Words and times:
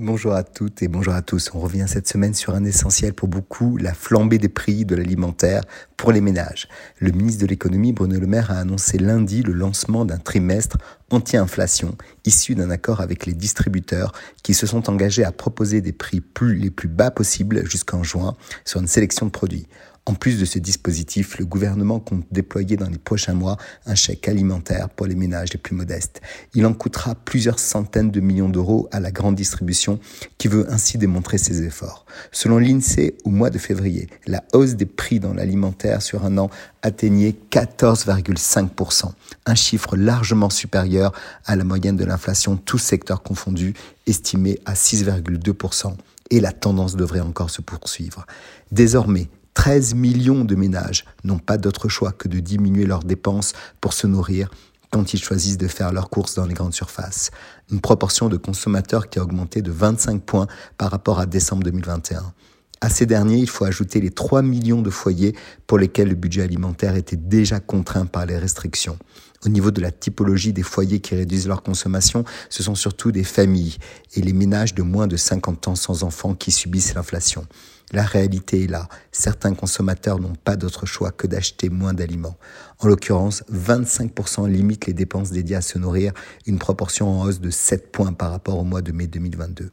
Bonjour 0.00 0.32
à 0.32 0.44
toutes 0.44 0.80
et 0.84 0.86
bonjour 0.86 1.12
à 1.12 1.22
tous. 1.22 1.50
On 1.54 1.58
revient 1.58 1.86
cette 1.88 2.06
semaine 2.06 2.32
sur 2.32 2.54
un 2.54 2.64
essentiel 2.64 3.14
pour 3.14 3.26
beaucoup, 3.26 3.76
la 3.76 3.92
flambée 3.92 4.38
des 4.38 4.48
prix 4.48 4.84
de 4.84 4.94
l'alimentaire 4.94 5.62
pour 5.96 6.12
les 6.12 6.20
ménages. 6.20 6.68
Le 7.00 7.10
ministre 7.10 7.42
de 7.42 7.48
l'économie, 7.48 7.92
Bruno 7.92 8.20
Le 8.20 8.28
Maire, 8.28 8.52
a 8.52 8.58
annoncé 8.58 8.96
lundi 8.96 9.42
le 9.42 9.52
lancement 9.54 10.04
d'un 10.04 10.18
trimestre 10.18 10.78
anti-inflation 11.10 11.96
issu 12.24 12.54
d'un 12.54 12.70
accord 12.70 13.00
avec 13.00 13.26
les 13.26 13.32
distributeurs 13.32 14.12
qui 14.44 14.54
se 14.54 14.68
sont 14.68 14.88
engagés 14.88 15.24
à 15.24 15.32
proposer 15.32 15.80
des 15.80 15.92
prix 15.92 16.22
les 16.42 16.70
plus 16.70 16.86
bas 16.86 17.10
possibles 17.10 17.68
jusqu'en 17.68 18.04
juin 18.04 18.36
sur 18.64 18.78
une 18.78 18.86
sélection 18.86 19.26
de 19.26 19.32
produits. 19.32 19.66
En 20.08 20.14
plus 20.14 20.40
de 20.40 20.46
ce 20.46 20.58
dispositif, 20.58 21.38
le 21.38 21.44
gouvernement 21.44 22.00
compte 22.00 22.24
déployer 22.32 22.78
dans 22.78 22.88
les 22.88 22.96
prochains 22.96 23.34
mois 23.34 23.58
un 23.84 23.94
chèque 23.94 24.26
alimentaire 24.26 24.88
pour 24.88 25.04
les 25.04 25.14
ménages 25.14 25.52
les 25.52 25.58
plus 25.58 25.76
modestes. 25.76 26.22
Il 26.54 26.64
en 26.64 26.72
coûtera 26.72 27.14
plusieurs 27.14 27.58
centaines 27.58 28.10
de 28.10 28.20
millions 28.20 28.48
d'euros 28.48 28.88
à 28.90 29.00
la 29.00 29.10
grande 29.10 29.34
distribution 29.34 30.00
qui 30.38 30.48
veut 30.48 30.72
ainsi 30.72 30.96
démontrer 30.96 31.36
ses 31.36 31.62
efforts. 31.62 32.06
Selon 32.32 32.56
l'INSEE, 32.56 33.18
au 33.24 33.28
mois 33.28 33.50
de 33.50 33.58
février, 33.58 34.08
la 34.26 34.42
hausse 34.54 34.76
des 34.76 34.86
prix 34.86 35.20
dans 35.20 35.34
l'alimentaire 35.34 36.00
sur 36.00 36.24
un 36.24 36.38
an 36.38 36.48
atteignait 36.80 37.34
14,5%, 37.50 39.10
un 39.44 39.54
chiffre 39.54 39.94
largement 39.94 40.48
supérieur 40.48 41.12
à 41.44 41.54
la 41.54 41.64
moyenne 41.64 41.98
de 41.98 42.06
l'inflation 42.06 42.56
tous 42.56 42.78
secteurs 42.78 43.22
confondus, 43.22 43.74
estimée 44.06 44.58
à 44.64 44.72
6,2% 44.72 45.96
et 46.30 46.40
la 46.40 46.52
tendance 46.52 46.96
devrait 46.96 47.20
encore 47.20 47.50
se 47.50 47.60
poursuivre. 47.60 48.26
Désormais, 48.72 49.28
13 49.58 49.96
millions 49.96 50.44
de 50.44 50.54
ménages 50.54 51.04
n'ont 51.24 51.40
pas 51.40 51.58
d'autre 51.58 51.88
choix 51.88 52.12
que 52.12 52.28
de 52.28 52.38
diminuer 52.38 52.86
leurs 52.86 53.02
dépenses 53.02 53.54
pour 53.80 53.92
se 53.92 54.06
nourrir 54.06 54.48
quand 54.92 55.14
ils 55.14 55.20
choisissent 55.20 55.58
de 55.58 55.66
faire 55.66 55.92
leurs 55.92 56.10
courses 56.10 56.36
dans 56.36 56.46
les 56.46 56.54
grandes 56.54 56.74
surfaces. 56.74 57.32
Une 57.72 57.80
proportion 57.80 58.28
de 58.28 58.36
consommateurs 58.36 59.10
qui 59.10 59.18
a 59.18 59.22
augmenté 59.24 59.60
de 59.60 59.72
25 59.72 60.22
points 60.22 60.46
par 60.78 60.92
rapport 60.92 61.18
à 61.18 61.26
décembre 61.26 61.64
2021. 61.64 62.32
À 62.80 62.90
ces 62.90 63.06
derniers, 63.06 63.38
il 63.38 63.48
faut 63.48 63.64
ajouter 63.64 64.00
les 64.00 64.10
3 64.10 64.42
millions 64.42 64.82
de 64.82 64.90
foyers 64.90 65.34
pour 65.66 65.78
lesquels 65.78 66.08
le 66.08 66.14
budget 66.14 66.42
alimentaire 66.42 66.94
était 66.94 67.16
déjà 67.16 67.58
contraint 67.58 68.06
par 68.06 68.24
les 68.24 68.38
restrictions. 68.38 68.98
Au 69.44 69.48
niveau 69.48 69.70
de 69.70 69.80
la 69.80 69.90
typologie 69.90 70.52
des 70.52 70.62
foyers 70.62 71.00
qui 71.00 71.14
réduisent 71.14 71.48
leur 71.48 71.62
consommation, 71.62 72.24
ce 72.50 72.62
sont 72.62 72.74
surtout 72.74 73.12
des 73.12 73.24
familles 73.24 73.78
et 74.14 74.20
les 74.20 74.32
ménages 74.32 74.74
de 74.74 74.82
moins 74.82 75.06
de 75.06 75.16
50 75.16 75.68
ans 75.68 75.74
sans 75.74 76.02
enfants 76.04 76.34
qui 76.34 76.52
subissent 76.52 76.94
l'inflation. 76.94 77.46
La 77.92 78.02
réalité 78.02 78.64
est 78.64 78.66
là. 78.66 78.88
Certains 79.12 79.54
consommateurs 79.54 80.20
n'ont 80.20 80.34
pas 80.34 80.56
d'autre 80.56 80.86
choix 80.86 81.10
que 81.10 81.26
d'acheter 81.26 81.70
moins 81.70 81.94
d'aliments. 81.94 82.36
En 82.80 82.86
l'occurrence, 82.86 83.42
25% 83.52 84.48
limitent 84.48 84.86
les 84.86 84.92
dépenses 84.92 85.30
dédiées 85.30 85.56
à 85.56 85.62
se 85.62 85.78
nourrir, 85.78 86.12
une 86.46 86.58
proportion 86.58 87.08
en 87.08 87.24
hausse 87.24 87.40
de 87.40 87.50
7 87.50 87.90
points 87.90 88.12
par 88.12 88.30
rapport 88.30 88.58
au 88.58 88.64
mois 88.64 88.82
de 88.82 88.92
mai 88.92 89.06
2022. 89.06 89.70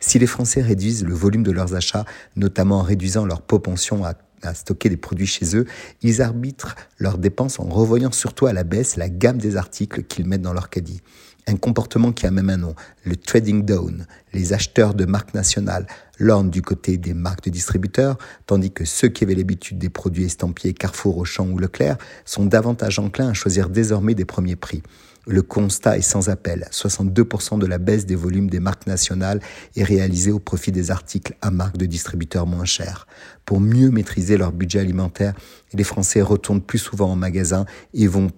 Si 0.00 0.18
les 0.18 0.26
Français 0.26 0.62
réduisent 0.62 1.04
le 1.04 1.14
volume 1.14 1.42
de 1.42 1.52
leurs 1.52 1.74
achats, 1.74 2.06
notamment 2.34 2.78
en 2.78 2.82
réduisant 2.82 3.26
leur 3.26 3.42
propension 3.42 4.02
à, 4.04 4.14
stocker 4.54 4.88
des 4.88 4.96
produits 4.96 5.26
chez 5.26 5.54
eux, 5.54 5.66
ils 6.00 6.22
arbitrent 6.22 6.74
leurs 6.98 7.18
dépenses 7.18 7.60
en 7.60 7.64
revoyant 7.64 8.10
surtout 8.10 8.46
à 8.46 8.54
la 8.54 8.64
baisse 8.64 8.96
la 8.96 9.10
gamme 9.10 9.36
des 9.36 9.56
articles 9.56 10.02
qu'ils 10.04 10.26
mettent 10.26 10.40
dans 10.40 10.54
leur 10.54 10.70
caddie. 10.70 11.02
Un 11.46 11.56
comportement 11.56 12.12
qui 12.12 12.26
a 12.26 12.30
même 12.30 12.48
un 12.48 12.56
nom, 12.56 12.74
le 13.04 13.16
trading 13.16 13.66
down. 13.66 14.06
Les 14.32 14.54
acheteurs 14.54 14.94
de 14.94 15.04
marques 15.04 15.34
nationales 15.34 15.86
l'ornent 16.18 16.48
du 16.48 16.62
côté 16.62 16.96
des 16.96 17.12
marques 17.12 17.44
de 17.44 17.50
distributeurs, 17.50 18.16
tandis 18.46 18.70
que 18.70 18.86
ceux 18.86 19.08
qui 19.08 19.24
avaient 19.24 19.34
l'habitude 19.34 19.76
des 19.76 19.90
produits 19.90 20.24
estampillés 20.24 20.72
Carrefour, 20.72 21.18
Auchan 21.18 21.46
ou 21.46 21.58
Leclerc 21.58 21.98
sont 22.24 22.46
davantage 22.46 22.98
enclins 22.98 23.28
à 23.28 23.34
choisir 23.34 23.68
désormais 23.68 24.14
des 24.14 24.24
premiers 24.24 24.56
prix. 24.56 24.82
Le 25.26 25.42
constat 25.42 25.98
est 25.98 26.02
sans 26.02 26.28
appel. 26.28 26.66
62% 26.72 27.58
de 27.58 27.66
la 27.66 27.78
baisse 27.78 28.06
des 28.06 28.14
volumes 28.14 28.48
des 28.48 28.60
marques 28.60 28.86
nationales 28.86 29.40
est 29.76 29.84
réalisée 29.84 30.32
au 30.32 30.38
profit 30.38 30.72
des 30.72 30.90
articles 30.90 31.36
à 31.42 31.50
marque 31.50 31.76
de 31.76 31.86
distributeurs 31.86 32.46
moins 32.46 32.64
chers. 32.64 33.06
Pour 33.44 33.60
mieux 33.60 33.90
maîtriser 33.90 34.36
leur 34.36 34.52
budget 34.52 34.80
alimentaire, 34.80 35.34
les 35.74 35.84
Français 35.84 36.22
retournent 36.22 36.62
plus 36.62 36.78
souvent 36.78 37.10
en 37.10 37.16
magasin 37.16 37.66
et 37.94 38.06
vont 38.06 38.30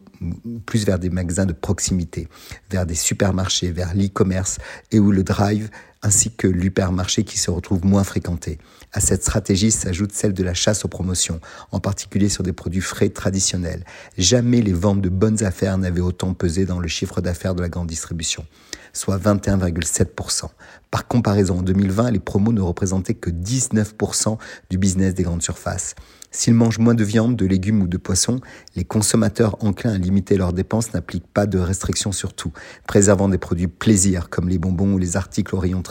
plus 0.67 0.85
vers 0.85 0.99
des 0.99 1.11
magasins 1.11 1.47
de 1.47 1.53
proximité, 1.53 2.29
vers 2.71 2.87
des 2.87 2.95
supermarchés, 2.95 3.71
vers 3.71 3.95
l'e-commerce 3.95 4.59
et 4.91 4.99
où 4.99 5.11
le 5.11 5.25
drive 5.25 5.71
ainsi 6.03 6.31
que 6.31 6.47
l'hypermarché 6.47 7.25
qui 7.25 7.39
se 7.39 7.51
retrouve 7.51 7.85
moins 7.85 8.05
fréquenté. 8.05 8.59
À 8.93 9.01
cette 9.01 9.23
stratégie 9.23 9.71
s'ajoute 9.71 10.13
celle 10.13 10.35
de 10.35 10.43
la 10.43 10.55
chasse 10.55 10.85
aux 10.85 10.89
promotions, 10.89 11.41
en 11.71 11.81
particulier 11.81 12.29
sur 12.29 12.43
des 12.43 12.53
produits 12.53 12.81
frais 12.81 13.09
traditionnels. 13.09 13.85
Jamais 14.19 14.61
les 14.61 14.73
ventes 14.73 15.01
de 15.01 15.09
bonnes 15.09 15.43
affaires 15.45 15.79
n'avaient 15.79 16.01
autant 16.01 16.35
pesé 16.35 16.67
dans 16.67 16.81
le 16.81 16.89
chiffre 16.89 17.21
d'affaires 17.21 17.55
de 17.55 17.63
la 17.63 17.69
grande 17.69 17.87
distribution, 17.87 18.45
soit 18.93 19.19
21,7%. 19.19 20.49
Par 20.91 21.07
comparaison, 21.07 21.61
en 21.61 21.63
2020, 21.63 22.11
les 22.11 22.19
promos 22.19 22.53
ne 22.53 22.61
représentaient 22.61 23.15
que 23.15 23.31
19% 23.31 24.37
du 24.69 24.79
business 24.79 25.15
des 25.15 25.23
grandes 25.23 25.43
surfaces. 25.43 25.95
S'ils 26.35 26.55
mangent 26.55 26.79
moins 26.79 26.95
de 26.95 27.05
viande, 27.05 27.37
de 27.37 27.45
légumes 27.45 27.83
ou 27.83 27.87
de 27.87 27.99
poissons, 27.99 28.41
les 28.75 28.85
consommateurs 28.85 29.63
enclins 29.63 29.93
à 29.93 29.99
limiter 29.99 30.39
leurs 30.39 30.55
dépenses 30.55 30.95
n'appliquent 30.95 31.27
pas 31.27 31.47
de 31.47 31.59
restrictions 31.59 32.11
sur 32.11 32.33
tout, 32.33 32.53
préservant 32.87 33.29
des 33.29 33.37
produits 33.37 33.69
plaisir 33.69 34.31
comme 34.31 34.49
les 34.49 34.59
bonbons 34.59 34.95
ou 34.95 34.99
les 34.99 35.19
articles 35.19 35.55
au 35.55 35.59
rayon 35.59 35.83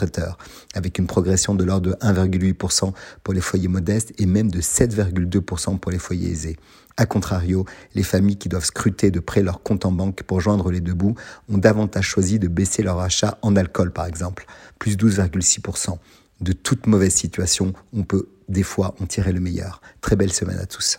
avec 0.74 0.98
une 0.98 1.06
progression 1.06 1.54
de 1.54 1.64
l'ordre 1.64 1.90
de 1.90 1.94
1,8% 1.96 2.92
pour 3.22 3.34
les 3.34 3.40
foyers 3.40 3.68
modestes 3.68 4.12
et 4.18 4.26
même 4.26 4.50
de 4.50 4.60
7,2% 4.60 5.78
pour 5.78 5.90
les 5.90 5.98
foyers 5.98 6.30
aisés. 6.30 6.56
A 6.96 7.06
contrario, 7.06 7.64
les 7.94 8.02
familles 8.02 8.36
qui 8.36 8.48
doivent 8.48 8.64
scruter 8.64 9.10
de 9.10 9.20
près 9.20 9.42
leur 9.42 9.62
compte 9.62 9.86
en 9.86 9.92
banque 9.92 10.22
pour 10.22 10.40
joindre 10.40 10.70
les 10.70 10.80
deux 10.80 10.94
bouts 10.94 11.14
ont 11.48 11.58
davantage 11.58 12.06
choisi 12.06 12.38
de 12.38 12.48
baisser 12.48 12.82
leur 12.82 13.00
achat 13.00 13.38
en 13.42 13.56
alcool 13.56 13.92
par 13.92 14.06
exemple, 14.06 14.46
plus 14.78 14.96
12,6%. 14.96 15.98
De 16.40 16.52
toute 16.52 16.86
mauvaise 16.86 17.14
situation, 17.14 17.72
on 17.94 18.02
peut 18.02 18.28
des 18.48 18.62
fois 18.62 18.94
en 19.00 19.06
tirer 19.06 19.32
le 19.32 19.40
meilleur. 19.40 19.80
Très 20.00 20.16
belle 20.16 20.32
semaine 20.32 20.58
à 20.58 20.66
tous. 20.66 20.98